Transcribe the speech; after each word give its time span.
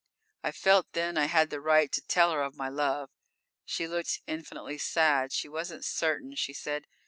__I 0.49 0.51
felt 0.51 0.93
then 0.93 1.15
I 1.15 1.25
had 1.25 1.51
the 1.51 1.61
right 1.61 1.91
to 1.91 2.01
tell 2.01 2.31
her 2.31 2.41
of 2.41 2.55
my 2.57 2.69
love. 2.69 3.11
She 3.65 3.87
looked 3.87 4.21
infinitely 4.25 4.79
sad. 4.79 5.31
She 5.31 5.47
wasn't 5.47 5.85
certain, 5.85 6.33
she 6.33 6.53
said. 6.53 6.87